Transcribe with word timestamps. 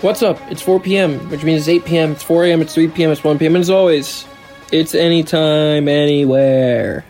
What's 0.00 0.22
up? 0.22 0.38
It's 0.48 0.62
4 0.62 0.78
p.m., 0.78 1.28
which 1.28 1.42
means 1.42 1.62
it's 1.62 1.68
8 1.68 1.84
p.m., 1.84 2.12
it's 2.12 2.22
4 2.22 2.44
a.m., 2.44 2.60
it's 2.60 2.72
3 2.72 2.86
p.m., 2.86 3.10
it's 3.10 3.24
1 3.24 3.36
p.m., 3.36 3.56
and 3.56 3.62
as 3.62 3.68
always, 3.68 4.24
it's 4.70 4.94
anytime, 4.94 5.88
anywhere. 5.88 7.04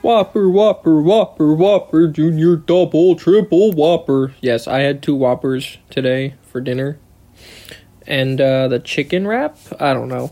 Whopper, 0.00 0.48
Whopper, 0.48 1.02
Whopper, 1.02 1.52
Whopper, 1.54 2.06
Junior, 2.06 2.54
Double, 2.54 3.16
Triple, 3.16 3.72
Whopper. 3.72 4.32
Yes, 4.40 4.68
I 4.68 4.82
had 4.82 5.02
two 5.02 5.16
Whoppers 5.16 5.78
today 5.90 6.34
for 6.52 6.60
dinner. 6.60 7.00
And 8.06 8.40
uh, 8.40 8.68
the 8.68 8.78
chicken 8.78 9.26
wrap, 9.26 9.58
I 9.80 9.92
don't 9.92 10.08
know. 10.08 10.30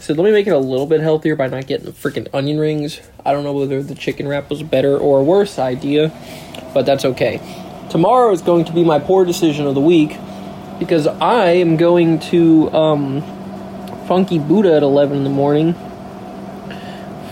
So 0.00 0.12
let 0.12 0.24
me 0.24 0.32
make 0.32 0.48
it 0.48 0.54
a 0.54 0.58
little 0.58 0.86
bit 0.86 1.00
healthier 1.02 1.36
by 1.36 1.46
not 1.46 1.68
getting 1.68 1.86
the 1.86 1.92
freaking 1.92 2.26
onion 2.34 2.58
rings. 2.58 3.00
I 3.24 3.30
don't 3.30 3.44
know 3.44 3.52
whether 3.52 3.80
the 3.80 3.94
chicken 3.94 4.26
wrap 4.26 4.50
was 4.50 4.60
a 4.60 4.64
better 4.64 4.98
or 4.98 5.20
a 5.20 5.22
worse 5.22 5.60
idea, 5.60 6.12
but 6.74 6.84
that's 6.84 7.04
okay. 7.04 7.40
Tomorrow 7.90 8.32
is 8.32 8.42
going 8.42 8.64
to 8.64 8.72
be 8.72 8.82
my 8.82 8.98
poor 8.98 9.24
decision 9.24 9.68
of 9.68 9.76
the 9.76 9.80
week 9.80 10.18
because 10.78 11.06
I 11.06 11.46
am 11.52 11.76
going 11.76 12.18
to 12.30 12.70
um, 12.72 13.22
Funky 14.06 14.38
Buddha 14.38 14.74
at 14.74 14.82
11 14.82 15.18
in 15.18 15.24
the 15.24 15.30
morning 15.30 15.74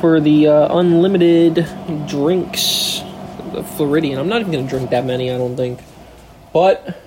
for 0.01 0.21
the 0.21 0.48
uh, 0.48 0.79
unlimited 0.79 1.66
drinks, 2.07 3.02
the 3.52 3.62
Floridian. 3.62 4.19
I'm 4.19 4.29
not 4.29 4.41
even 4.41 4.52
going 4.52 4.66
to 4.66 4.71
drink 4.71 4.91
that 4.91 5.05
many, 5.05 5.30
I 5.30 5.38
don't 5.38 5.57
think. 5.57 5.80
But 6.52 7.01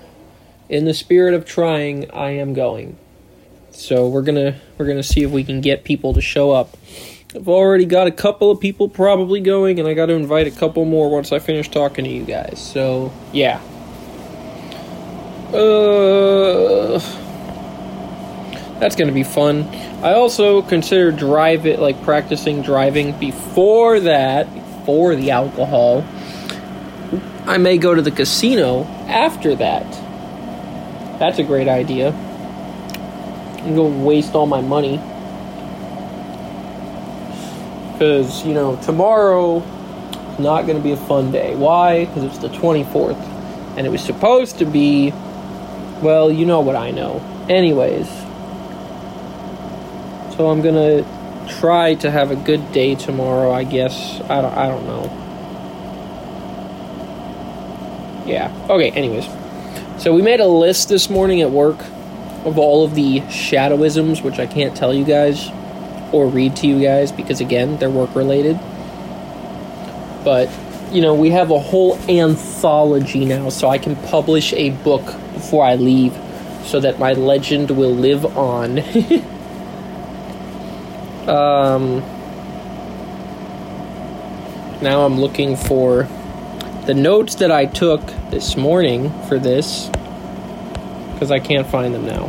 in 0.69 0.85
the 0.85 0.93
spirit 0.93 1.33
of 1.33 1.45
trying, 1.45 2.11
I 2.11 2.31
am 2.31 2.53
going. 2.53 2.97
So 3.71 4.07
we're 4.07 4.23
gonna 4.23 4.59
we're 4.77 4.87
gonna 4.87 5.03
see 5.03 5.21
if 5.21 5.29
we 5.29 5.43
can 5.43 5.61
get 5.61 5.83
people 5.83 6.13
to 6.15 6.21
show 6.21 6.51
up. 6.51 6.75
I've 7.35 7.47
already 7.47 7.85
got 7.85 8.07
a 8.07 8.11
couple 8.11 8.49
of 8.49 8.59
people 8.59 8.89
probably 8.89 9.39
going, 9.39 9.79
and 9.79 9.87
I 9.87 9.93
got 9.93 10.07
to 10.07 10.13
invite 10.13 10.47
a 10.47 10.51
couple 10.51 10.83
more 10.83 11.11
once 11.11 11.31
I 11.31 11.37
finish 11.37 11.69
talking 11.69 12.03
to 12.05 12.11
you 12.11 12.25
guys. 12.25 12.59
So 12.59 13.13
yeah. 13.31 13.61
Uh, 15.53 16.99
that's 18.79 18.95
gonna 18.95 19.11
be 19.11 19.23
fun. 19.23 19.63
I 20.03 20.13
also 20.13 20.61
consider 20.61 21.11
drive 21.11 21.65
it 21.65 21.79
like 21.79 22.01
practicing 22.03 22.61
driving 22.61 23.17
before 23.17 23.99
that, 24.01 24.53
before 24.53 25.15
the 25.15 25.31
alcohol. 25.31 26.05
I 27.45 27.57
may 27.57 27.77
go 27.77 27.95
to 27.95 28.01
the 28.01 28.11
casino 28.11 28.83
after 29.07 29.55
that. 29.55 29.85
That's 31.17 31.39
a 31.39 31.43
great 31.43 31.69
idea. 31.69 32.11
I'm 32.11 33.75
gonna 33.75 34.03
waste 34.03 34.35
all 34.35 34.45
my 34.45 34.61
money. 34.61 34.97
Because, 37.93 38.45
you 38.45 38.53
know, 38.53 38.75
tomorrow 38.83 39.59
is 39.59 40.39
not 40.39 40.67
gonna 40.67 40.79
be 40.81 40.91
a 40.91 40.97
fun 40.97 41.31
day. 41.31 41.55
Why? 41.55 42.05
Because 42.05 42.25
it's 42.25 42.37
the 42.37 42.49
24th. 42.49 43.17
And 43.77 43.87
it 43.87 43.89
was 43.89 44.03
supposed 44.03 44.59
to 44.59 44.65
be, 44.65 45.11
well, 46.01 46.31
you 46.31 46.45
know 46.45 46.61
what 46.61 46.75
I 46.75 46.91
know. 46.91 47.21
Anyways. 47.49 48.07
So 50.35 50.49
I'm 50.49 50.61
gonna 50.61 51.03
try 51.59 51.95
to 51.95 52.11
have 52.11 52.31
a 52.31 52.35
good 52.35 52.71
day 52.71 52.95
tomorrow, 52.95 53.51
I 53.51 53.63
guess. 53.63 54.21
I 54.29 54.41
don't, 54.41 54.53
I 54.53 54.67
don't 54.67 54.85
know. 54.85 55.23
Yeah. 58.27 58.53
Okay, 58.69 58.91
anyways. 58.91 59.25
So 59.97 60.13
we 60.13 60.21
made 60.21 60.39
a 60.39 60.47
list 60.47 60.89
this 60.89 61.09
morning 61.09 61.41
at 61.41 61.49
work 61.49 61.79
of 62.45 62.57
all 62.57 62.85
of 62.85 62.93
the 62.93 63.21
shadowisms, 63.21 64.21
which 64.21 64.37
I 64.37 64.45
can't 64.45 64.75
tell 64.75 64.93
you 64.93 65.03
guys 65.03 65.49
or 66.11 66.27
read 66.27 66.55
to 66.57 66.67
you 66.67 66.81
guys 66.81 67.11
because, 67.11 67.41
again, 67.41 67.77
they're 67.77 67.89
work 67.89 68.13
related. 68.15 68.59
But, 70.23 70.49
you 70.91 71.01
know, 71.01 71.15
we 71.15 71.31
have 71.31 71.51
a 71.51 71.59
whole 71.59 71.97
anthology 72.09 73.25
now, 73.25 73.49
so 73.49 73.69
I 73.69 73.77
can 73.77 73.95
publish 73.95 74.53
a 74.53 74.69
book 74.69 75.15
before 75.37 75.63
I 75.63 75.75
leave 75.75 76.13
so 76.65 76.79
that 76.79 76.99
my 76.99 77.13
legend 77.13 77.71
will 77.71 77.93
live 77.93 78.25
on. 78.37 78.79
um, 81.29 82.01
now 84.81 85.05
I'm 85.05 85.19
looking 85.19 85.55
for 85.55 86.07
the 86.85 86.93
notes 86.93 87.35
that 87.35 87.51
I 87.51 87.65
took 87.65 88.05
this 88.31 88.55
morning 88.57 89.11
for 89.27 89.39
this 89.39 89.89
because 91.13 91.31
I 91.31 91.39
can't 91.39 91.67
find 91.67 91.93
them 91.93 92.05
now. 92.05 92.27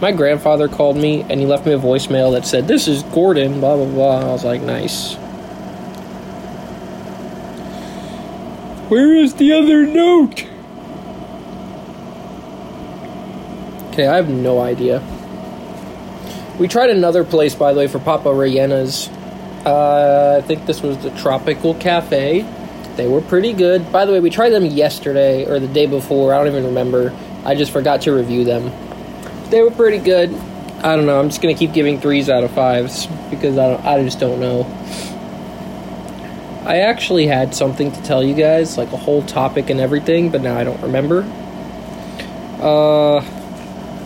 My 0.00 0.10
grandfather 0.12 0.68
called 0.68 0.96
me 0.96 1.22
and 1.22 1.38
he 1.38 1.46
left 1.46 1.64
me 1.64 1.72
a 1.72 1.78
voicemail 1.78 2.32
that 2.32 2.44
said, 2.44 2.66
This 2.66 2.88
is 2.88 3.02
Gordon, 3.04 3.60
blah, 3.60 3.76
blah, 3.76 3.86
blah. 3.86 4.20
I 4.20 4.32
was 4.32 4.44
like, 4.44 4.60
Nice. 4.60 5.14
Where 8.88 9.14
is 9.14 9.34
the 9.34 9.52
other 9.52 9.86
note? 9.86 10.46
Okay, 13.92 14.06
I 14.06 14.16
have 14.16 14.30
no 14.30 14.58
idea. 14.58 15.02
We 16.58 16.66
tried 16.66 16.88
another 16.88 17.24
place, 17.24 17.54
by 17.54 17.74
the 17.74 17.78
way, 17.80 17.88
for 17.88 17.98
Papa 17.98 18.30
Rayena's. 18.30 19.08
Uh, 19.66 20.40
I 20.42 20.46
think 20.46 20.64
this 20.64 20.80
was 20.80 20.96
the 21.02 21.10
Tropical 21.10 21.74
Cafe. 21.74 22.40
They 22.96 23.06
were 23.06 23.20
pretty 23.20 23.52
good. 23.52 23.92
By 23.92 24.06
the 24.06 24.12
way, 24.12 24.20
we 24.20 24.30
tried 24.30 24.48
them 24.48 24.64
yesterday 24.64 25.44
or 25.44 25.60
the 25.60 25.68
day 25.68 25.84
before. 25.84 26.32
I 26.32 26.38
don't 26.38 26.46
even 26.46 26.64
remember. 26.64 27.14
I 27.44 27.54
just 27.54 27.70
forgot 27.70 28.00
to 28.02 28.12
review 28.12 28.44
them. 28.44 28.72
They 29.50 29.60
were 29.60 29.70
pretty 29.70 29.98
good. 29.98 30.32
I 30.78 30.96
don't 30.96 31.04
know. 31.04 31.20
I'm 31.20 31.28
just 31.28 31.42
gonna 31.42 31.52
keep 31.52 31.74
giving 31.74 32.00
threes 32.00 32.30
out 32.30 32.44
of 32.44 32.50
fives 32.52 33.06
because 33.28 33.58
I 33.58 33.68
don't. 33.68 33.84
I 33.84 34.02
just 34.02 34.18
don't 34.18 34.40
know. 34.40 34.62
I 36.64 36.78
actually 36.78 37.26
had 37.26 37.54
something 37.54 37.92
to 37.92 38.02
tell 38.04 38.24
you 38.24 38.34
guys, 38.34 38.78
like 38.78 38.90
a 38.92 38.96
whole 38.96 39.22
topic 39.22 39.68
and 39.68 39.80
everything, 39.80 40.30
but 40.30 40.40
now 40.40 40.56
I 40.56 40.64
don't 40.64 40.80
remember. 40.80 41.30
Uh, 42.58 43.20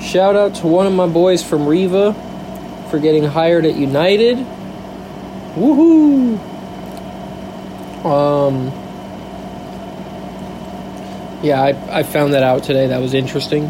shout 0.00 0.36
out 0.36 0.54
to 0.56 0.66
one 0.66 0.86
of 0.86 0.92
my 0.92 1.06
boys 1.06 1.42
from 1.42 1.66
Riva 1.66 2.14
for 2.90 2.98
getting 2.98 3.24
hired 3.24 3.64
at 3.64 3.76
United. 3.76 4.38
Woohoo! 5.56 6.38
Um, 8.04 8.66
yeah, 11.42 11.60
I, 11.60 11.98
I 11.98 12.02
found 12.02 12.34
that 12.34 12.42
out 12.42 12.62
today. 12.62 12.86
That 12.88 13.00
was 13.00 13.14
interesting. 13.14 13.64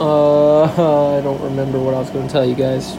Uh, 0.00 0.62
I 1.18 1.20
don't 1.22 1.40
remember 1.42 1.78
what 1.78 1.94
I 1.94 1.98
was 1.98 2.10
going 2.10 2.26
to 2.26 2.32
tell 2.32 2.44
you 2.44 2.54
guys. 2.54 2.92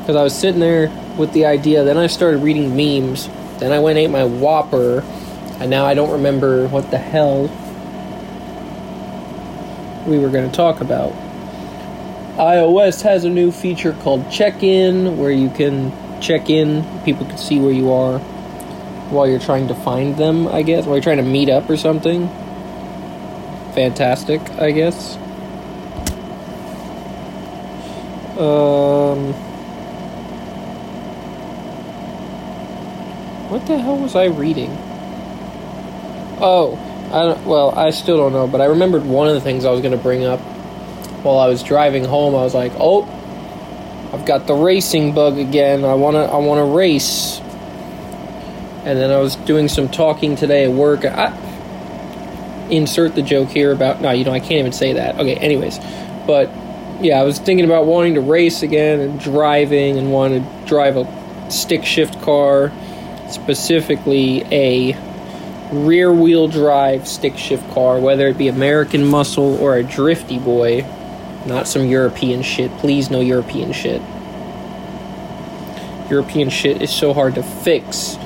Because 0.00 0.16
I 0.16 0.22
was 0.22 0.38
sitting 0.38 0.60
there 0.60 0.88
with 1.16 1.32
the 1.32 1.46
idea, 1.46 1.84
then 1.84 1.96
I 1.96 2.08
started 2.08 2.38
reading 2.38 2.76
memes, 2.76 3.28
then 3.58 3.72
I 3.72 3.78
went 3.78 3.98
ate 3.98 4.10
my 4.10 4.24
Whopper, 4.24 5.00
and 5.60 5.70
now 5.70 5.86
I 5.86 5.94
don't 5.94 6.10
remember 6.10 6.68
what 6.68 6.90
the 6.90 6.98
hell 6.98 7.48
we 10.06 10.18
were 10.18 10.28
going 10.28 10.48
to 10.48 10.54
talk 10.54 10.80
about. 10.80 11.12
iOS 12.36 13.02
has 13.02 13.24
a 13.24 13.30
new 13.30 13.50
feature 13.50 13.92
called 13.92 14.30
Check 14.30 14.62
In, 14.62 15.18
where 15.18 15.30
you 15.30 15.50
can 15.50 15.92
check 16.20 16.50
in, 16.50 16.84
people 17.04 17.26
can 17.26 17.38
see 17.38 17.60
where 17.60 17.72
you 17.72 17.92
are 17.92 18.18
while 19.10 19.28
you're 19.28 19.38
trying 19.38 19.68
to 19.68 19.74
find 19.74 20.16
them, 20.16 20.48
I 20.48 20.62
guess, 20.62 20.86
while 20.86 20.96
you're 20.96 21.02
trying 21.02 21.18
to 21.18 21.22
meet 21.22 21.48
up 21.48 21.68
or 21.68 21.76
something. 21.76 22.28
Fantastic, 23.74 24.40
I 24.52 24.70
guess. 24.70 25.16
Um. 28.38 29.32
What 33.50 33.66
the 33.66 33.78
hell 33.78 33.96
was 33.98 34.16
I 34.16 34.24
reading? 34.24 34.70
Oh, 36.40 36.76
I 37.14 37.32
well, 37.44 37.70
I 37.70 37.90
still 37.90 38.16
don't 38.16 38.32
know, 38.32 38.48
but 38.48 38.60
I 38.60 38.64
remembered 38.64 39.04
one 39.04 39.28
of 39.28 39.34
the 39.34 39.40
things 39.40 39.64
I 39.64 39.70
was 39.70 39.80
going 39.80 39.92
to 39.96 40.02
bring 40.02 40.24
up 40.24 40.40
while 41.22 41.38
I 41.38 41.46
was 41.46 41.62
driving 41.62 42.04
home. 42.04 42.34
I 42.34 42.42
was 42.42 42.54
like, 42.54 42.72
"Oh, 42.74 43.04
I've 44.12 44.26
got 44.26 44.48
the 44.48 44.54
racing 44.54 45.14
bug 45.14 45.38
again. 45.38 45.84
I 45.84 45.94
want 45.94 46.16
to 46.16 46.22
I 46.22 46.38
want 46.38 46.58
to 46.58 46.76
race." 46.76 47.38
And 48.84 48.98
then 48.98 49.12
I 49.12 49.18
was 49.18 49.36
doing 49.36 49.68
some 49.68 49.88
talking 49.88 50.34
today 50.34 50.64
at 50.64 50.72
work. 50.72 51.04
I 51.04 51.32
insert 52.68 53.14
the 53.14 53.22
joke 53.22 53.48
here 53.48 53.70
about 53.70 54.00
no, 54.00 54.10
you 54.10 54.24
know, 54.24 54.32
I 54.32 54.40
can't 54.40 54.58
even 54.58 54.72
say 54.72 54.94
that. 54.94 55.14
Okay, 55.14 55.36
anyways. 55.36 55.78
But 56.26 56.50
yeah, 57.00 57.20
I 57.20 57.22
was 57.22 57.38
thinking 57.38 57.64
about 57.64 57.86
wanting 57.86 58.14
to 58.14 58.22
race 58.22 58.64
again 58.64 58.98
and 58.98 59.20
driving 59.20 59.98
and 59.98 60.10
want 60.10 60.34
to 60.34 60.66
drive 60.66 60.96
a 60.96 61.06
stick 61.48 61.84
shift 61.84 62.20
car, 62.22 62.72
specifically 63.30 64.42
a 64.50 64.96
rear 65.74 66.12
wheel 66.12 66.48
drive 66.48 67.06
stick 67.08 67.36
shift 67.36 67.68
car, 67.72 67.98
whether 67.98 68.28
it 68.28 68.38
be 68.38 68.48
American 68.48 69.06
muscle 69.06 69.56
or 69.60 69.76
a 69.76 69.82
drifty 69.82 70.38
boy, 70.38 70.84
not 71.46 71.66
some 71.68 71.86
European 71.86 72.42
shit. 72.42 72.70
Please, 72.78 73.10
no 73.10 73.20
European 73.20 73.72
shit. 73.72 74.00
European 76.10 76.50
shit 76.50 76.82
is 76.82 76.90
so 76.90 77.12
hard 77.12 77.34
to 77.34 77.42
fix 77.42 78.16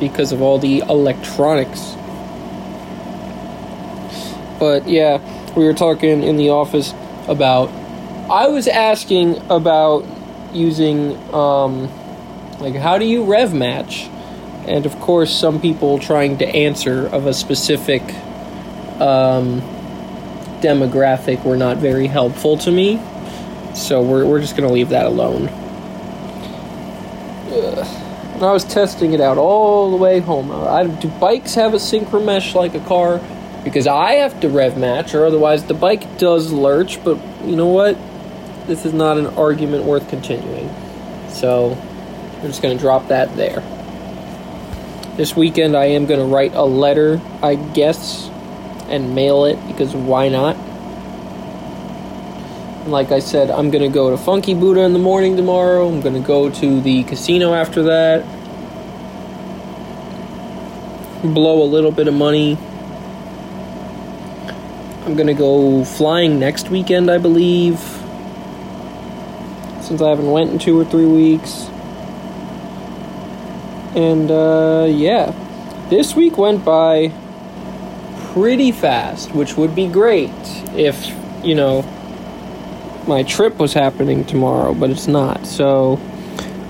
because 0.00 0.32
of 0.32 0.42
all 0.42 0.58
the 0.58 0.80
electronics. 0.80 1.94
But 4.58 4.88
yeah, 4.88 5.20
we 5.54 5.64
were 5.64 5.74
talking 5.74 6.22
in 6.22 6.36
the 6.36 6.50
office 6.50 6.94
about. 7.28 7.68
I 8.30 8.48
was 8.48 8.66
asking 8.66 9.40
about 9.50 10.04
using, 10.52 11.16
um, 11.32 11.88
like, 12.58 12.74
how 12.74 12.98
do 12.98 13.04
you 13.04 13.24
rev 13.24 13.54
match? 13.54 14.08
And 14.66 14.84
of 14.84 14.98
course, 14.98 15.32
some 15.32 15.60
people 15.60 15.98
trying 15.98 16.38
to 16.38 16.46
answer 16.46 17.06
of 17.06 17.26
a 17.26 17.32
specific 17.32 18.02
um, 19.00 19.60
demographic 20.60 21.44
were 21.44 21.56
not 21.56 21.76
very 21.76 22.08
helpful 22.08 22.56
to 22.58 22.72
me. 22.72 23.00
So 23.74 24.02
we're, 24.02 24.24
we're 24.24 24.40
just 24.40 24.56
going 24.56 24.68
to 24.68 24.74
leave 24.74 24.88
that 24.88 25.06
alone. 25.06 25.48
Ugh. 27.52 28.02
I 28.42 28.52
was 28.52 28.64
testing 28.64 29.14
it 29.14 29.20
out 29.20 29.38
all 29.38 29.90
the 29.90 29.96
way 29.96 30.20
home. 30.20 30.50
I, 30.50 30.86
do 30.86 31.08
bikes 31.08 31.54
have 31.54 31.72
a 31.72 31.78
synchro 31.78 32.22
mesh 32.22 32.54
like 32.54 32.74
a 32.74 32.80
car? 32.80 33.20
Because 33.64 33.86
I 33.86 34.14
have 34.14 34.40
to 34.40 34.48
rev 34.48 34.76
match, 34.76 35.14
or 35.14 35.24
otherwise 35.24 35.64
the 35.64 35.74
bike 35.74 36.18
does 36.18 36.52
lurch. 36.52 37.02
But 37.02 37.18
you 37.44 37.56
know 37.56 37.68
what? 37.68 37.96
This 38.66 38.84
is 38.84 38.92
not 38.92 39.16
an 39.16 39.26
argument 39.28 39.84
worth 39.84 40.08
continuing. 40.08 40.68
So 41.28 41.78
we're 42.42 42.48
just 42.48 42.62
going 42.62 42.76
to 42.76 42.80
drop 42.80 43.08
that 43.08 43.34
there. 43.36 43.62
This 45.16 45.34
weekend 45.34 45.76
I 45.76 45.86
am 45.86 46.06
going 46.06 46.20
to 46.20 46.26
write 46.26 46.54
a 46.54 46.64
letter, 46.64 47.20
I 47.42 47.54
guess, 47.54 48.28
and 48.88 49.14
mail 49.14 49.46
it 49.46 49.58
because 49.66 49.94
why 49.94 50.28
not? 50.28 50.56
And 52.86 52.92
like 52.92 53.10
I 53.10 53.18
said, 53.18 53.50
I'm 53.50 53.72
gonna 53.72 53.88
go 53.88 54.10
to 54.10 54.16
Funky 54.16 54.54
Buddha 54.54 54.82
in 54.82 54.92
the 54.92 55.00
morning 55.00 55.36
tomorrow. 55.36 55.88
I'm 55.88 56.00
gonna 56.00 56.20
go 56.20 56.48
to 56.48 56.80
the 56.80 57.02
casino 57.02 57.52
after 57.52 57.82
that. 57.82 58.24
Blow 61.24 61.64
a 61.64 61.66
little 61.66 61.90
bit 61.90 62.06
of 62.06 62.14
money. 62.14 62.56
I'm 65.04 65.16
gonna 65.16 65.34
go 65.34 65.84
flying 65.84 66.38
next 66.38 66.70
weekend, 66.70 67.10
I 67.10 67.18
believe. 67.18 67.80
Since 69.80 70.00
I 70.00 70.10
haven't 70.10 70.30
went 70.30 70.52
in 70.52 70.60
two 70.60 70.78
or 70.78 70.84
three 70.84 71.06
weeks. 71.06 71.68
And 73.96 74.30
uh, 74.30 74.86
yeah, 74.90 75.32
this 75.88 76.14
week 76.14 76.36
went 76.36 76.64
by 76.64 77.10
pretty 78.32 78.70
fast, 78.70 79.34
which 79.34 79.56
would 79.56 79.74
be 79.74 79.88
great 79.88 80.30
if 80.74 81.10
you 81.42 81.54
know 81.54 81.82
my 83.08 83.22
trip 83.22 83.56
was 83.56 83.72
happening 83.72 84.26
tomorrow, 84.26 84.74
but 84.74 84.90
it's 84.90 85.06
not. 85.06 85.46
So, 85.46 85.98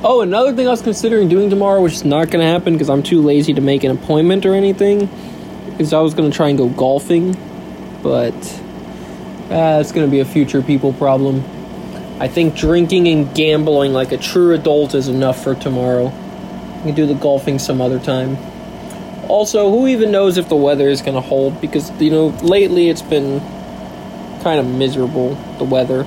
oh, 0.05 0.20
another 0.20 0.55
thing 0.55 0.69
I 0.69 0.70
was 0.70 0.82
considering 0.82 1.28
doing 1.28 1.50
tomorrow, 1.50 1.82
which 1.82 1.94
is 1.94 2.05
not 2.05 2.31
going 2.31 2.44
to 2.44 2.46
happen 2.46 2.75
because 2.75 2.88
I'm 2.88 3.02
too 3.02 3.20
lazy 3.23 3.55
to 3.55 3.61
make 3.61 3.82
an 3.82 3.90
appointment 3.90 4.46
or 4.46 4.55
anything, 4.55 5.08
is 5.81 5.93
I 5.93 6.00
was 6.00 6.14
going 6.14 6.31
to 6.31 6.37
try 6.37 6.50
and 6.50 6.58
go 6.58 6.69
golfing, 6.69 7.32
but 8.02 8.34
uh, 9.50 9.81
it's 9.81 9.90
going 9.90 10.06
to 10.06 10.11
be 10.11 10.20
a 10.20 10.25
future 10.25 10.62
people 10.62 10.93
problem. 10.93 11.43
I 12.20 12.28
think 12.28 12.55
drinking 12.55 13.08
and 13.08 13.34
gambling 13.34 13.93
like 13.93 14.12
a 14.12 14.17
true 14.17 14.55
adult 14.55 14.94
is 14.94 15.08
enough 15.08 15.43
for 15.43 15.56
tomorrow. 15.56 16.12
Can 16.87 16.94
do 16.94 17.06
the 17.06 17.15
golfing 17.15 17.59
some 17.59 17.81
other 17.81 17.99
time. 17.99 18.37
Also, 19.29 19.71
who 19.71 19.88
even 19.88 20.12
knows 20.12 20.38
if 20.38 20.49
the 20.49 20.55
weather 20.55 20.88
is 20.88 21.03
going 21.03 21.17
to 21.17 21.21
hold? 21.21 21.61
Because, 21.61 21.91
you 22.00 22.12
know, 22.12 22.29
lately 22.43 22.88
it's 22.88 23.03
been 23.03 23.41
kind 24.43 24.61
of 24.61 24.67
miserable, 24.67 25.35
the 25.59 25.65
weather. 25.65 26.05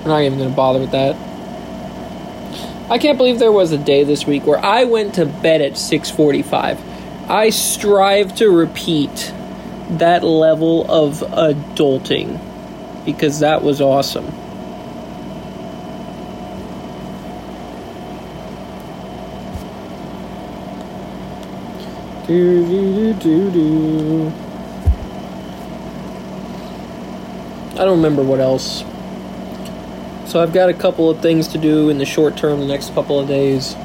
I'm 0.00 0.08
not 0.08 0.22
even 0.22 0.38
going 0.38 0.48
to 0.48 0.56
bother 0.56 0.78
with 0.78 0.92
that. 0.92 1.16
I 2.90 2.96
can't 2.96 3.18
believe 3.18 3.38
there 3.38 3.52
was 3.52 3.72
a 3.72 3.78
day 3.78 4.04
this 4.04 4.26
week 4.26 4.46
where 4.46 4.64
I 4.64 4.84
went 4.84 5.16
to 5.16 5.26
bed 5.26 5.60
at 5.60 5.72
6:45. 5.72 6.78
I 7.28 7.50
strive 7.50 8.36
to 8.36 8.48
repeat 8.48 9.34
that 9.90 10.24
level 10.24 10.90
of 10.90 11.18
adulting 11.20 12.40
because 13.04 13.40
that 13.40 13.62
was 13.62 13.82
awesome. 13.82 14.32
Do 22.26 22.66
do 22.66 23.14
do 23.14 23.14
do 23.14 23.50
do. 23.52 24.32
I 27.74 27.84
don't 27.84 27.98
remember 27.98 28.24
what 28.24 28.40
else. 28.40 28.82
So 30.28 30.42
I've 30.42 30.52
got 30.52 30.68
a 30.68 30.74
couple 30.74 31.08
of 31.08 31.20
things 31.20 31.46
to 31.48 31.58
do 31.58 31.88
in 31.88 31.98
the 31.98 32.04
short 32.04 32.36
term, 32.36 32.58
the 32.58 32.66
next 32.66 32.92
couple 32.94 33.20
of 33.20 33.28
days. 33.28 33.76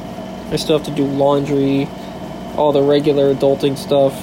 I 0.50 0.56
still 0.56 0.80
have 0.80 0.88
to 0.88 0.96
do 0.96 1.06
laundry, 1.06 1.88
all 2.56 2.72
the 2.72 2.82
regular 2.82 3.32
adulting 3.32 3.78
stuff. 3.78 4.14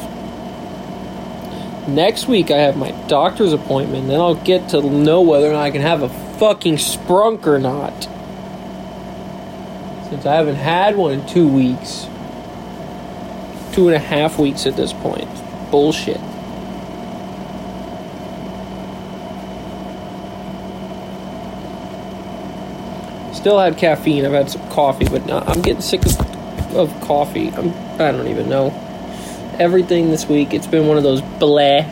Next 1.87 2.27
week 2.27 2.51
I 2.51 2.57
have 2.57 2.77
my 2.77 2.91
doctor's 3.07 3.53
appointment, 3.53 4.09
then 4.09 4.19
I'll 4.19 4.35
get 4.35 4.71
to 4.71 4.83
know 4.83 5.21
whether 5.21 5.49
or 5.49 5.53
not 5.53 5.63
I 5.63 5.71
can 5.71 5.83
have 5.83 6.03
a 6.03 6.09
fucking 6.41 6.79
sprunk 6.79 7.47
or 7.47 7.61
not. 7.61 8.03
Since 10.11 10.27
I 10.27 10.35
haven't 10.35 10.57
had 10.57 10.97
one 10.97 11.13
in 11.13 11.27
two 11.29 11.47
weeks. 11.47 12.09
Two 13.79 13.87
and 13.87 13.95
a 13.95 14.01
half 14.01 14.41
weeks 14.41 14.67
at 14.67 14.75
this 14.75 14.93
point. 14.93 15.29
Bullshit. 15.71 16.17
Still 23.37 23.61
had 23.61 23.79
caffeine. 23.79 24.27
I've 24.27 24.33
had 24.33 24.51
some 24.51 24.69
coffee, 24.71 25.05
but 25.05 25.31
I'm 25.31 25.63
getting 25.63 25.81
sick 25.81 26.05
of, 26.05 26.75
of 26.75 27.01
coffee. 27.03 27.51
I'm, 27.51 27.69
I 28.01 28.11
don't 28.11 28.27
even 28.27 28.49
know. 28.49 28.71
Everything 29.61 30.11
this 30.11 30.27
week, 30.27 30.53
it's 30.55 30.67
been 30.67 30.89
one 30.89 30.97
of 30.97 31.05
those 31.05 31.23
blah 31.39 31.85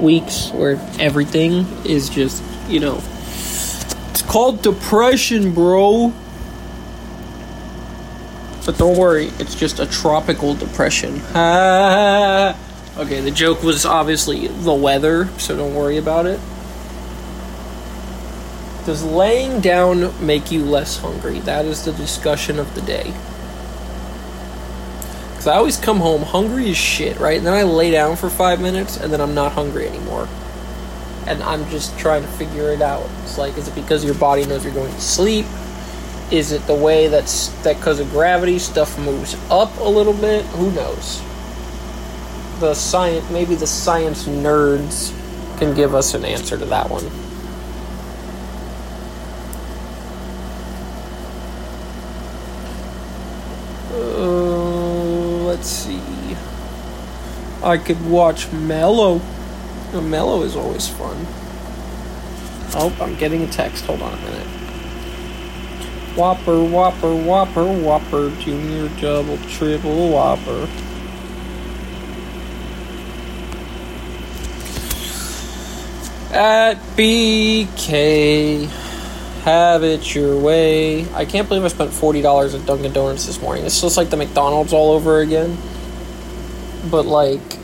weeks 0.00 0.52
where 0.52 0.80
everything 0.98 1.66
is 1.84 2.08
just, 2.08 2.42
you 2.66 2.80
know. 2.80 2.96
It's 2.96 4.22
called 4.22 4.62
depression, 4.62 5.52
bro. 5.52 6.14
But 8.64 8.78
don't 8.78 8.96
worry, 8.96 9.26
it's 9.38 9.54
just 9.54 9.78
a 9.78 9.86
tropical 9.86 10.54
depression. 10.54 11.16
okay, 12.96 13.20
the 13.20 13.32
joke 13.34 13.62
was 13.62 13.84
obviously 13.84 14.46
the 14.48 14.72
weather, 14.72 15.28
so 15.38 15.56
don't 15.56 15.74
worry 15.74 15.98
about 15.98 16.26
it. 16.26 16.40
Does 18.86 19.02
laying 19.02 19.60
down 19.60 20.12
make 20.24 20.50
you 20.50 20.64
less 20.64 20.98
hungry? 20.98 21.40
That 21.40 21.64
is 21.64 21.84
the 21.84 21.92
discussion 21.92 22.58
of 22.58 22.74
the 22.74 22.82
day. 22.82 23.14
Because 25.30 25.46
I 25.46 25.56
always 25.56 25.78
come 25.78 25.98
home 25.98 26.22
hungry 26.22 26.70
as 26.70 26.76
shit, 26.76 27.18
right? 27.18 27.38
And 27.38 27.46
then 27.46 27.54
I 27.54 27.62
lay 27.64 27.90
down 27.90 28.16
for 28.16 28.30
five 28.30 28.60
minutes 28.60 28.98
and 28.98 29.12
then 29.12 29.20
I'm 29.20 29.34
not 29.34 29.52
hungry 29.52 29.86
anymore. 29.86 30.28
And 31.26 31.42
I'm 31.42 31.68
just 31.70 31.98
trying 31.98 32.22
to 32.22 32.28
figure 32.28 32.70
it 32.70 32.82
out. 32.82 33.08
It's 33.22 33.38
like, 33.38 33.56
is 33.56 33.68
it 33.68 33.74
because 33.74 34.04
your 34.04 34.14
body 34.14 34.44
knows 34.44 34.64
you're 34.64 34.74
going 34.74 34.92
to 34.92 35.00
sleep? 35.00 35.46
Is 36.30 36.52
it 36.52 36.66
the 36.66 36.74
way 36.74 37.08
that's 37.08 37.48
that 37.62 37.76
because 37.76 38.00
of 38.00 38.10
gravity 38.10 38.58
stuff 38.58 38.98
moves 38.98 39.36
up 39.50 39.76
a 39.78 39.88
little 39.88 40.14
bit? 40.14 40.44
Who 40.46 40.70
knows? 40.72 41.22
The 42.60 42.74
science, 42.74 43.28
maybe 43.30 43.54
the 43.54 43.66
science 43.66 44.24
nerds 44.24 45.12
can 45.58 45.74
give 45.74 45.94
us 45.94 46.14
an 46.14 46.24
answer 46.24 46.56
to 46.56 46.64
that 46.64 46.88
one. 46.90 47.04
Uh, 53.92 55.44
let's 55.46 55.68
see. 55.68 56.00
I 57.62 57.78
could 57.78 58.04
watch 58.10 58.50
Mellow. 58.52 59.20
Mellow 59.92 60.42
is 60.42 60.56
always 60.56 60.88
fun. 60.88 61.26
Oh, 62.76 62.96
I'm 63.00 63.14
getting 63.16 63.42
a 63.42 63.46
text. 63.46 63.84
Hold 63.84 64.02
on 64.02 64.12
a 64.12 64.16
minute. 64.22 64.63
Whopper, 66.16 66.62
Whopper, 66.62 67.14
Whopper, 67.14 67.64
Whopper, 67.64 68.30
Junior, 68.38 68.88
Double, 69.00 69.36
Triple, 69.48 70.10
Whopper. 70.10 70.68
At 76.32 76.74
BK. 76.96 78.66
Have 79.42 79.82
it 79.82 80.14
your 80.14 80.38
way. 80.40 81.04
I 81.12 81.24
can't 81.24 81.48
believe 81.48 81.64
I 81.64 81.68
spent 81.68 81.90
$40 81.90 82.58
at 82.58 82.64
Dunkin' 82.64 82.92
Donuts 82.92 83.26
this 83.26 83.40
morning. 83.42 83.66
It's 83.66 83.80
just 83.80 83.96
like 83.96 84.10
the 84.10 84.16
McDonald's 84.16 84.72
all 84.72 84.92
over 84.92 85.18
again. 85.20 85.58
But, 86.90 87.06
like, 87.06 87.58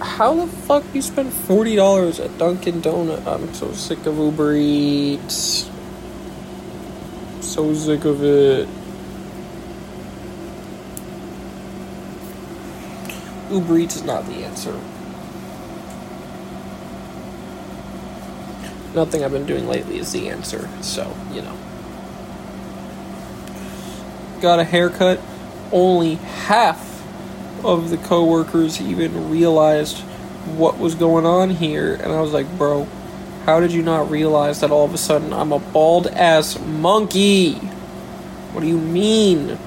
how 0.00 0.34
the 0.34 0.46
fuck 0.46 0.84
you 0.92 1.02
spend 1.02 1.32
$40 1.32 2.24
at 2.24 2.36
Dunkin' 2.36 2.80
Donuts? 2.80 3.26
I'm 3.26 3.54
so 3.54 3.72
sick 3.72 4.04
of 4.06 4.18
Uber 4.18 4.54
Eats. 4.54 5.70
So 7.52 7.74
sick 7.74 8.06
of 8.06 8.24
it. 8.24 8.66
Uber 13.50 13.78
Eats 13.78 13.96
is 13.96 14.04
not 14.04 14.24
the 14.24 14.36
answer. 14.44 14.80
nothing 18.94 19.22
I've 19.22 19.32
been 19.32 19.44
doing 19.44 19.68
lately 19.68 19.98
is 19.98 20.12
the 20.12 20.30
answer. 20.30 20.66
So, 20.80 21.14
you 21.30 21.42
know. 21.42 21.58
Got 24.40 24.58
a 24.58 24.64
haircut. 24.64 25.20
Only 25.70 26.14
half 26.14 26.88
of 27.64 27.90
the 27.90 27.98
coworkers 27.98 28.80
even 28.80 29.30
realized 29.30 29.98
what 30.56 30.78
was 30.78 30.94
going 30.94 31.26
on 31.26 31.50
here. 31.50 31.94
And 31.94 32.12
I 32.12 32.20
was 32.22 32.32
like, 32.32 32.50
bro, 32.56 32.88
how 33.44 33.60
did 33.60 33.72
you 33.72 33.82
not 33.82 34.10
realize 34.10 34.60
that 34.60 34.70
all 34.70 34.84
of 34.84 34.94
a 34.94 34.98
sudden 34.98 35.32
I'm 35.32 35.52
a 35.52 35.58
bald 35.58 36.06
ass 36.08 36.58
monkey? 36.58 37.54
What 38.52 38.60
do 38.60 38.66
you 38.66 38.78
mean? 38.78 39.58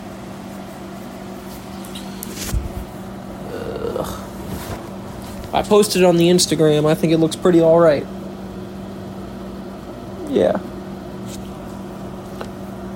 I 5.55 5.61
posted 5.61 6.03
on 6.03 6.17
the 6.17 6.27
Instagram. 6.27 6.85
I 6.85 6.95
think 6.95 7.13
it 7.13 7.17
looks 7.17 7.37
pretty 7.37 7.61
alright. 7.61 8.05
Yeah. 10.27 10.59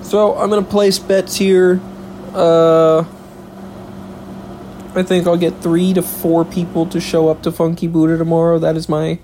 So 0.01 0.35
I'm 0.35 0.49
gonna 0.49 0.63
place 0.63 0.99
bets 0.99 1.37
here. 1.37 1.79
Uh, 2.33 3.05
I 4.93 5.03
think 5.03 5.25
I'll 5.25 5.37
get 5.37 5.61
three 5.61 5.93
to 5.93 6.01
four 6.01 6.43
people 6.43 6.85
to 6.87 6.99
show 6.99 7.29
up 7.29 7.43
to 7.43 7.51
Funky 7.53 7.87
Buddha 7.87 8.17
tomorrow. 8.17 8.59
That 8.59 8.75
is 8.75 8.89
my 8.89 9.19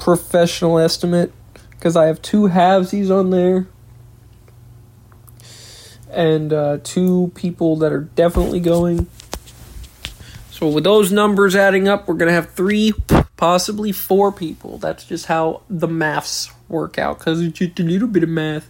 professional 0.00 0.78
estimate 0.78 1.32
because 1.70 1.96
I 1.96 2.06
have 2.06 2.20
two 2.20 2.48
halvesies 2.48 3.10
on 3.10 3.30
there 3.30 3.66
and 6.10 6.52
uh, 6.52 6.78
two 6.82 7.32
people 7.34 7.76
that 7.76 7.92
are 7.92 8.00
definitely 8.00 8.60
going. 8.60 9.06
So 10.50 10.68
with 10.68 10.84
those 10.84 11.10
numbers 11.10 11.56
adding 11.56 11.88
up, 11.88 12.06
we're 12.06 12.14
gonna 12.14 12.32
have 12.32 12.50
three, 12.50 12.92
possibly 13.36 13.92
four 13.92 14.32
people. 14.32 14.78
That's 14.78 15.04
just 15.04 15.26
how 15.26 15.62
the 15.70 15.88
maths 15.88 16.50
work 16.68 16.98
out 16.98 17.18
because 17.18 17.40
it's 17.40 17.58
just 17.58 17.78
a 17.78 17.82
little 17.82 18.08
bit 18.08 18.22
of 18.22 18.28
math. 18.28 18.68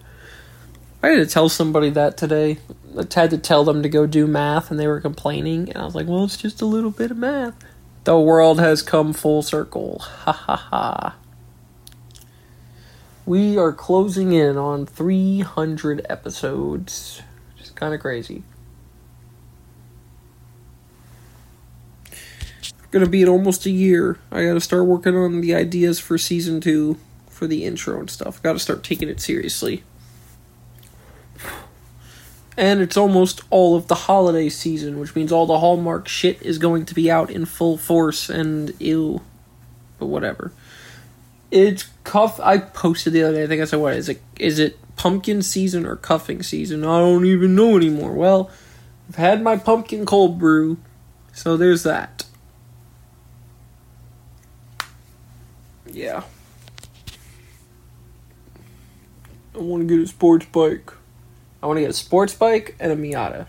I 1.02 1.08
had 1.08 1.16
to 1.16 1.26
tell 1.26 1.48
somebody 1.48 1.90
that 1.90 2.16
today. 2.16 2.58
I 2.96 3.06
had 3.12 3.30
to 3.30 3.38
tell 3.38 3.64
them 3.64 3.82
to 3.82 3.88
go 3.88 4.06
do 4.06 4.26
math, 4.26 4.70
and 4.70 4.78
they 4.78 4.86
were 4.86 5.00
complaining. 5.00 5.70
And 5.70 5.78
I 5.78 5.84
was 5.84 5.94
like, 5.94 6.06
"Well, 6.06 6.24
it's 6.24 6.36
just 6.36 6.60
a 6.60 6.66
little 6.66 6.90
bit 6.90 7.10
of 7.10 7.16
math." 7.16 7.54
The 8.04 8.18
world 8.18 8.58
has 8.58 8.82
come 8.82 9.12
full 9.12 9.42
circle. 9.42 9.98
Ha 10.00 10.32
ha 10.32 10.56
ha. 10.56 11.16
We 13.26 13.58
are 13.58 13.72
closing 13.72 14.32
in 14.32 14.56
on 14.56 14.86
300 14.86 16.06
episodes. 16.08 17.22
Just 17.56 17.76
kind 17.76 17.94
of 17.94 18.00
crazy. 18.00 18.42
Gonna 22.90 23.06
be 23.06 23.22
in 23.22 23.28
almost 23.28 23.66
a 23.66 23.70
year. 23.70 24.18
I 24.32 24.44
gotta 24.44 24.60
start 24.60 24.86
working 24.86 25.14
on 25.14 25.42
the 25.42 25.54
ideas 25.54 26.00
for 26.00 26.18
season 26.18 26.60
two 26.60 26.96
for 27.28 27.46
the 27.46 27.64
intro 27.64 28.00
and 28.00 28.10
stuff. 28.10 28.42
Gotta 28.42 28.58
start 28.58 28.82
taking 28.82 29.08
it 29.08 29.20
seriously. 29.20 29.84
And 32.60 32.82
it's 32.82 32.98
almost 32.98 33.40
all 33.48 33.74
of 33.74 33.86
the 33.88 33.94
holiday 33.94 34.50
season, 34.50 35.00
which 35.00 35.16
means 35.16 35.32
all 35.32 35.46
the 35.46 35.60
Hallmark 35.60 36.06
shit 36.06 36.42
is 36.42 36.58
going 36.58 36.84
to 36.84 36.94
be 36.94 37.10
out 37.10 37.30
in 37.30 37.46
full 37.46 37.78
force 37.78 38.28
and 38.28 38.78
ew. 38.78 39.22
But 39.98 40.08
whatever. 40.08 40.52
It's 41.50 41.84
cuff 42.04 42.38
I 42.38 42.58
posted 42.58 43.14
the 43.14 43.22
other 43.22 43.36
day, 43.36 43.44
I 43.44 43.46
think 43.46 43.62
I 43.62 43.64
said 43.64 43.80
what 43.80 43.94
is 43.94 44.10
it 44.10 44.20
is 44.38 44.58
it 44.58 44.78
pumpkin 44.96 45.40
season 45.40 45.86
or 45.86 45.96
cuffing 45.96 46.42
season? 46.42 46.84
I 46.84 46.98
don't 46.98 47.24
even 47.24 47.54
know 47.54 47.78
anymore. 47.78 48.12
Well, 48.12 48.50
I've 49.08 49.16
had 49.16 49.42
my 49.42 49.56
pumpkin 49.56 50.04
cold 50.04 50.38
brew, 50.38 50.76
so 51.32 51.56
there's 51.56 51.82
that. 51.84 52.26
Yeah. 55.86 56.24
I 59.54 59.58
want 59.58 59.88
to 59.88 59.96
get 59.96 60.04
a 60.04 60.06
sports 60.06 60.44
bike. 60.44 60.92
I 61.62 61.66
want 61.66 61.76
to 61.76 61.82
get 61.82 61.90
a 61.90 61.94
sports 61.94 62.34
bike 62.34 62.76
and 62.80 62.92
a 62.92 62.96
Miata. 62.96 63.46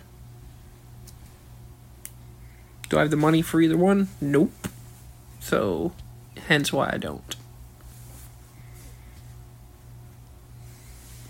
Do 2.89 2.97
I 2.97 3.01
have 3.01 3.11
the 3.11 3.17
money 3.17 3.41
for 3.41 3.61
either 3.61 3.77
one? 3.77 4.09
Nope. 4.19 4.67
So, 5.39 5.93
hence 6.47 6.73
why 6.73 6.89
I 6.93 6.97
don't. 6.97 7.35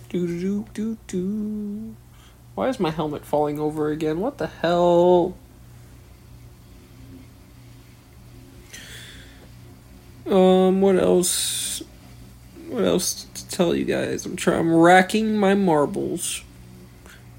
Do 0.10 0.28
do 0.28 0.66
do 0.74 0.98
do. 1.08 1.96
Why 2.56 2.68
is 2.68 2.80
my 2.80 2.92
helmet 2.92 3.26
falling 3.26 3.60
over 3.60 3.92
again? 3.92 4.20
What 4.20 4.40
the 4.40 4.48
hell? 4.48 5.38
Um, 10.26 10.82
what 10.82 10.98
else? 10.98 11.82
What 12.68 12.84
else 12.84 13.26
to 13.34 13.48
tell 13.48 13.76
you 13.76 13.86
guys? 13.86 14.26
I'm 14.26 14.36
trying. 14.36 14.60
I'm 14.60 14.76
racking 14.76 15.38
my 15.38 15.56
marbles, 15.56 16.44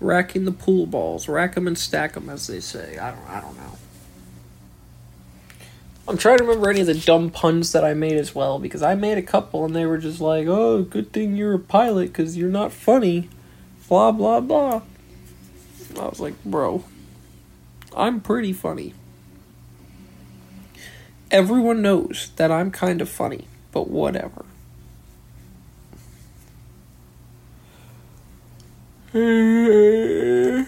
racking 0.03 0.45
the 0.45 0.53
pool 0.53 0.87
balls, 0.87 1.29
rack 1.29 1.55
them 1.55 1.67
and 1.67 1.79
stack 1.79 2.13
them, 2.15 2.29
as 2.29 2.47
they 2.47 2.61
say. 2.61 2.99
I 2.99 3.11
don't. 3.11 3.29
I 3.29 3.41
don't 3.41 3.57
know. 3.57 3.79
I'm 6.09 6.19
trying 6.19 6.39
to 6.39 6.45
remember 6.45 6.69
any 6.69 6.81
of 6.81 6.89
the 6.89 6.95
dumb 6.95 7.31
puns 7.31 7.71
that 7.73 7.85
I 7.85 7.95
made 7.95 8.17
as 8.17 8.35
well 8.35 8.59
because 8.59 8.83
I 8.83 8.97
made 8.97 9.19
a 9.19 9.23
couple 9.23 9.65
and 9.65 9.75
they 9.75 9.87
were 9.87 9.99
just 9.99 10.21
like, 10.21 10.49
"Oh, 10.49 10.83
good 10.83 11.13
thing 11.13 11.37
you're 11.37 11.55
a 11.55 11.59
pilot 11.61 12.09
because 12.09 12.37
you're 12.37 12.51
not 12.51 12.73
funny," 12.73 13.29
blah 13.89 14.11
blah 14.11 14.41
blah. 14.41 14.83
I 15.99 16.09
was 16.09 16.19
like, 16.19 16.43
"Bro, 16.45 16.85
I'm 17.97 18.21
pretty 18.21 18.53
funny." 18.53 18.95
Everyone 21.31 21.81
knows 21.81 22.31
that 22.37 22.51
I'm 22.51 22.71
kind 22.71 23.01
of 23.01 23.09
funny, 23.09 23.47
but 23.71 23.89
whatever. 23.89 24.45
I 29.15 30.67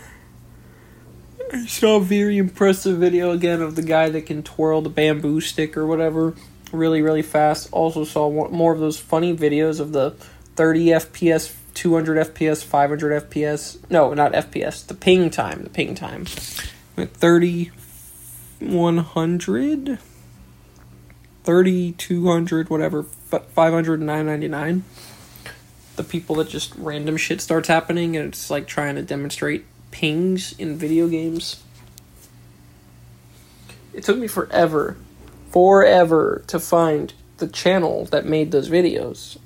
saw 1.67 1.97
a 1.97 2.01
very 2.01 2.37
impressive 2.37 2.99
video 2.99 3.31
again 3.31 3.63
of 3.63 3.75
the 3.75 3.83
guy 3.83 4.11
that 4.11 4.27
can 4.27 4.43
twirl 4.43 4.83
the 4.83 4.91
bamboo 4.91 5.41
stick 5.41 5.77
or 5.77 5.87
whatever 5.87 6.35
really, 6.73 7.01
really 7.01 7.23
fast. 7.23 7.69
Also 7.73 8.05
saw 8.05 8.31
more 8.49 8.73
of 8.73 8.81
those 8.81 8.99
funny 8.99 9.35
videos 9.35 9.81
of 9.81 9.93
the 9.93 10.11
30 10.57 10.87
FPS, 10.87 11.55
200 11.75 12.27
FPS, 12.35 12.63
500 12.63 13.31
FPS. 13.31 13.79
No, 13.91 14.13
not 14.13 14.33
FPS. 14.33 14.87
The 14.87 14.95
ping 14.95 15.31
time. 15.31 15.63
The 15.63 15.71
ping 15.71 15.95
time. 15.95 16.27
30, 16.97 17.71
100. 18.61 19.99
3200 21.45 22.71
whatever 22.71 23.03
500 23.03 24.01
999 24.01 24.85
the 25.97 26.05
people 26.05 26.37
that 26.37 26.49
just 26.49 26.75
random 26.77 27.17
shit 27.17 27.41
starts 27.41 27.69
happening 27.69 28.17
and 28.17 28.29
it's 28.29 28.51
like 28.51 28.67
trying 28.67 28.97
to 28.97 29.03
demonstrate 29.03 29.65
pings 29.91 30.59
in 30.59 30.77
video 30.77 31.09
games. 31.09 31.63
It 33.93 34.03
took 34.03 34.19
me 34.19 34.27
forever 34.27 34.97
forever 35.55 36.43
to 36.49 36.59
find 36.59 37.15
the 37.37 37.47
channel 37.47 38.07
that 38.07 38.27
made 38.27 38.51
those 38.51 38.69
videos 38.69 39.39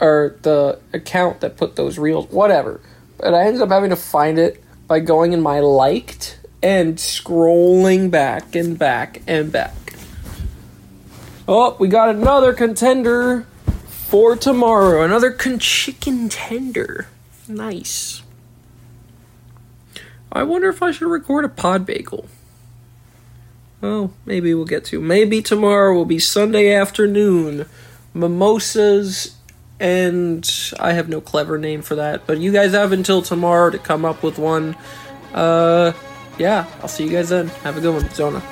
or 0.00 0.36
the 0.42 0.80
account 0.92 1.40
that 1.40 1.56
put 1.56 1.76
those 1.76 1.96
reels 1.96 2.26
whatever. 2.30 2.80
But 3.18 3.32
i 3.32 3.44
ended 3.44 3.62
up 3.62 3.68
having 3.68 3.90
to 3.90 3.96
find 3.96 4.36
it 4.36 4.64
by 4.88 4.98
going 4.98 5.32
in 5.32 5.40
my 5.40 5.60
liked 5.60 6.40
and 6.60 6.96
scrolling 6.96 8.10
back 8.10 8.56
and 8.56 8.76
back 8.76 9.22
and 9.28 9.52
back. 9.52 9.94
Oh, 11.46 11.76
we 11.78 11.86
got 11.86 12.08
another 12.08 12.52
contender 12.52 13.46
for 14.12 14.36
tomorrow. 14.36 15.02
Another 15.02 15.30
con- 15.30 15.58
chicken 15.58 16.28
tender. 16.28 17.06
Nice. 17.48 18.22
I 20.30 20.42
wonder 20.42 20.68
if 20.68 20.82
I 20.82 20.90
should 20.90 21.08
record 21.08 21.46
a 21.46 21.48
pod 21.48 21.86
bagel. 21.86 22.26
Oh, 23.82 24.10
maybe 24.26 24.52
we'll 24.52 24.66
get 24.66 24.84
to. 24.86 25.00
Maybe 25.00 25.40
tomorrow 25.40 25.94
will 25.94 26.04
be 26.04 26.18
Sunday 26.18 26.74
afternoon. 26.74 27.64
Mimosas 28.12 29.34
and 29.80 30.46
I 30.78 30.92
have 30.92 31.08
no 31.08 31.22
clever 31.22 31.56
name 31.56 31.80
for 31.80 31.94
that, 31.94 32.26
but 32.26 32.38
you 32.38 32.52
guys 32.52 32.72
have 32.72 32.92
until 32.92 33.22
tomorrow 33.22 33.70
to 33.70 33.78
come 33.78 34.04
up 34.04 34.22
with 34.22 34.38
one. 34.38 34.76
Uh 35.32 35.94
yeah, 36.36 36.66
I'll 36.82 36.88
see 36.88 37.04
you 37.04 37.10
guys 37.10 37.30
then. 37.30 37.48
Have 37.64 37.78
a 37.78 37.80
good 37.80 37.94
one, 37.94 38.10
Zona. 38.10 38.42